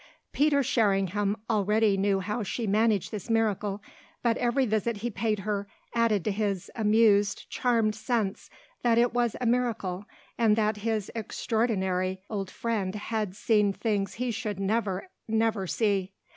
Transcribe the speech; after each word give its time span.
Peter 0.33 0.63
Sherringham 0.63 1.37
already 1.47 1.95
knew 1.95 2.21
how 2.21 2.41
she 2.41 2.65
managed 2.65 3.11
this 3.11 3.29
miracle, 3.29 3.83
but 4.23 4.35
every 4.37 4.65
visit 4.65 4.97
he 4.97 5.11
paid 5.11 5.37
her 5.41 5.67
added 5.93 6.23
to 6.25 6.31
his 6.31 6.71
amused, 6.73 7.47
charmed 7.51 7.93
sense 7.93 8.49
that 8.81 8.97
it 8.97 9.13
was 9.13 9.35
a 9.39 9.45
miracle 9.45 10.05
and 10.39 10.55
that 10.55 10.77
his 10.77 11.11
extraordinary 11.13 12.19
old 12.31 12.49
friend 12.49 12.95
had 12.95 13.35
seen 13.35 13.71
things 13.73 14.15
he 14.15 14.31
should 14.31 14.59
never, 14.59 15.07
never 15.27 15.67
see. 15.67 16.11